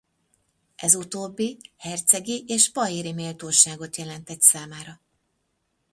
Ez 0.87 0.95
utóbbi 0.95 1.57
hercegi 1.77 2.43
és 2.47 2.71
pairi 2.71 3.13
méltóságot 3.13 3.95
jelentett 3.95 4.41
számára. 4.41 5.01